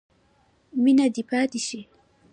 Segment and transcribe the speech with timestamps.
[0.83, 1.81] مینه دې پاتې شي.